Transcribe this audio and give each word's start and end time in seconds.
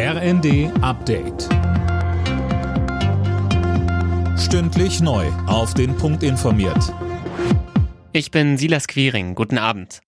RND 0.00 0.70
Update. 0.80 1.48
Stündlich 4.38 5.00
neu. 5.00 5.26
Auf 5.48 5.74
den 5.74 5.96
Punkt 5.96 6.22
informiert. 6.22 6.94
Ich 8.12 8.30
bin 8.30 8.56
Silas 8.58 8.86
Quiring. 8.86 9.34
Guten 9.34 9.58
Abend. 9.58 10.00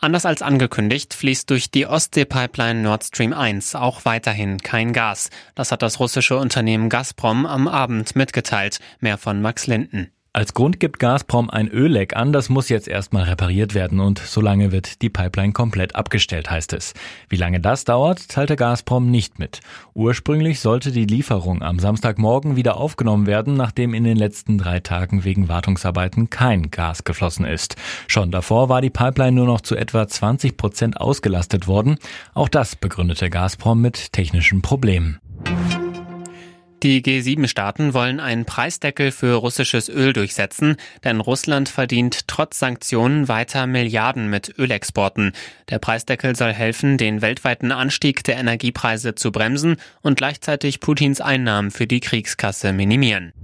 Anders 0.00 0.26
als 0.26 0.42
angekündigt 0.42 1.14
fließt 1.14 1.48
durch 1.50 1.70
die 1.70 1.86
Ostsee-Pipeline 1.86 2.82
Nord 2.82 3.04
Stream 3.04 3.32
1 3.32 3.76
auch 3.76 4.04
weiterhin 4.04 4.58
kein 4.58 4.92
Gas. 4.92 5.30
Das 5.54 5.70
hat 5.70 5.82
das 5.82 6.00
russische 6.00 6.36
Unternehmen 6.36 6.88
Gazprom 6.88 7.46
am 7.46 7.68
Abend 7.68 8.16
mitgeteilt. 8.16 8.80
Mehr 8.98 9.18
von 9.18 9.40
Max 9.40 9.68
Linden. 9.68 10.10
Als 10.32 10.54
Grund 10.54 10.78
gibt 10.78 11.00
Gazprom 11.00 11.50
ein 11.50 11.66
Ölleck 11.66 12.14
an, 12.14 12.32
das 12.32 12.50
muss 12.50 12.68
jetzt 12.68 12.86
erstmal 12.86 13.24
repariert 13.24 13.74
werden 13.74 13.98
und 13.98 14.20
solange 14.20 14.70
wird 14.70 15.02
die 15.02 15.10
Pipeline 15.10 15.52
komplett 15.52 15.96
abgestellt, 15.96 16.48
heißt 16.48 16.72
es. 16.72 16.94
Wie 17.28 17.36
lange 17.36 17.58
das 17.58 17.82
dauert, 17.82 18.28
teilte 18.28 18.54
Gazprom 18.54 19.10
nicht 19.10 19.40
mit. 19.40 19.58
Ursprünglich 19.92 20.60
sollte 20.60 20.92
die 20.92 21.04
Lieferung 21.04 21.62
am 21.62 21.80
Samstagmorgen 21.80 22.54
wieder 22.54 22.76
aufgenommen 22.76 23.26
werden, 23.26 23.54
nachdem 23.54 23.92
in 23.92 24.04
den 24.04 24.16
letzten 24.16 24.56
drei 24.56 24.78
Tagen 24.78 25.24
wegen 25.24 25.48
Wartungsarbeiten 25.48 26.30
kein 26.30 26.70
Gas 26.70 27.02
geflossen 27.02 27.44
ist. 27.44 27.74
Schon 28.06 28.30
davor 28.30 28.68
war 28.68 28.82
die 28.82 28.90
Pipeline 28.90 29.32
nur 29.32 29.46
noch 29.46 29.62
zu 29.62 29.74
etwa 29.74 30.06
20 30.06 30.56
Prozent 30.56 31.00
ausgelastet 31.00 31.66
worden. 31.66 31.98
Auch 32.34 32.48
das 32.48 32.76
begründete 32.76 33.30
Gazprom 33.30 33.80
mit 33.80 34.12
technischen 34.12 34.62
Problemen. 34.62 35.19
Die 36.82 37.02
G7-Staaten 37.02 37.92
wollen 37.92 38.20
einen 38.20 38.46
Preisdeckel 38.46 39.10
für 39.12 39.34
russisches 39.34 39.90
Öl 39.90 40.14
durchsetzen, 40.14 40.76
denn 41.04 41.20
Russland 41.20 41.68
verdient 41.68 42.26
trotz 42.26 42.58
Sanktionen 42.58 43.28
weiter 43.28 43.66
Milliarden 43.66 44.30
mit 44.30 44.54
Ölexporten. 44.58 45.32
Der 45.68 45.78
Preisdeckel 45.78 46.34
soll 46.36 46.54
helfen, 46.54 46.96
den 46.96 47.20
weltweiten 47.20 47.70
Anstieg 47.70 48.24
der 48.24 48.38
Energiepreise 48.38 49.14
zu 49.14 49.30
bremsen 49.30 49.76
und 50.00 50.16
gleichzeitig 50.16 50.80
Putins 50.80 51.20
Einnahmen 51.20 51.70
für 51.70 51.86
die 51.86 52.00
Kriegskasse 52.00 52.72
minimieren. 52.72 53.34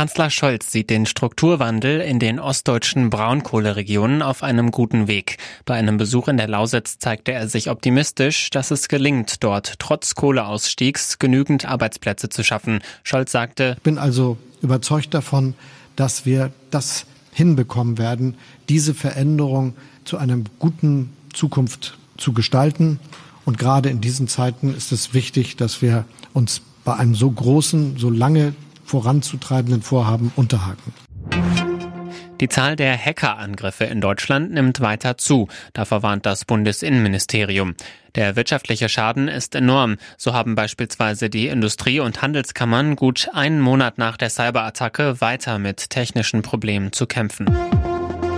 Kanzler 0.00 0.30
Scholz 0.30 0.72
sieht 0.72 0.88
den 0.88 1.04
Strukturwandel 1.04 2.00
in 2.00 2.18
den 2.18 2.40
ostdeutschen 2.40 3.10
Braunkohleregionen 3.10 4.22
auf 4.22 4.42
einem 4.42 4.70
guten 4.70 5.08
Weg. 5.08 5.36
Bei 5.66 5.74
einem 5.74 5.98
Besuch 5.98 6.28
in 6.28 6.38
der 6.38 6.48
Lausitz 6.48 6.98
zeigte 6.98 7.32
er 7.32 7.50
sich 7.50 7.68
optimistisch, 7.68 8.48
dass 8.48 8.70
es 8.70 8.88
gelingt, 8.88 9.44
dort 9.44 9.74
trotz 9.78 10.14
Kohleausstiegs 10.14 11.18
genügend 11.18 11.66
Arbeitsplätze 11.66 12.30
zu 12.30 12.42
schaffen. 12.42 12.80
Scholz 13.02 13.30
sagte, 13.30 13.74
Ich 13.76 13.82
bin 13.82 13.98
also 13.98 14.38
überzeugt 14.62 15.12
davon, 15.12 15.52
dass 15.96 16.24
wir 16.24 16.50
das 16.70 17.04
hinbekommen 17.34 17.98
werden, 17.98 18.36
diese 18.70 18.94
Veränderung 18.94 19.74
zu 20.06 20.16
einer 20.16 20.38
guten 20.58 21.12
Zukunft 21.34 21.98
zu 22.16 22.32
gestalten. 22.32 23.00
Und 23.44 23.58
gerade 23.58 23.90
in 23.90 24.00
diesen 24.00 24.28
Zeiten 24.28 24.72
ist 24.74 24.92
es 24.92 25.12
wichtig, 25.12 25.56
dass 25.56 25.82
wir 25.82 26.06
uns 26.32 26.62
bei 26.86 26.94
einem 26.94 27.14
so 27.14 27.30
großen, 27.30 27.98
so 27.98 28.08
lange 28.08 28.54
voranzutreibenden 28.90 29.82
Vorhaben 29.82 30.32
unterhaken. 30.34 30.92
Die 32.40 32.48
Zahl 32.48 32.74
der 32.74 32.96
Hackerangriffe 32.96 33.84
in 33.84 34.00
Deutschland 34.00 34.50
nimmt 34.50 34.80
weiter 34.80 35.16
zu. 35.16 35.48
Da 35.74 35.84
verwarnt 35.84 36.24
das 36.26 36.44
Bundesinnenministerium. 36.44 37.74
Der 38.14 38.34
wirtschaftliche 38.34 38.88
Schaden 38.88 39.28
ist 39.28 39.54
enorm. 39.54 39.98
So 40.16 40.32
haben 40.32 40.54
beispielsweise 40.54 41.30
die 41.30 41.48
Industrie- 41.48 42.00
und 42.00 42.22
Handelskammern 42.22 42.96
gut 42.96 43.28
einen 43.32 43.60
Monat 43.60 43.98
nach 43.98 44.16
der 44.16 44.30
Cyberattacke 44.30 45.20
weiter 45.20 45.58
mit 45.58 45.90
technischen 45.90 46.42
Problemen 46.42 46.92
zu 46.92 47.06
kämpfen. 47.06 47.46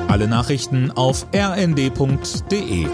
Alle 0.09 0.27
Nachrichten 0.27 0.91
auf 0.91 1.27
rnd.de 1.35 2.87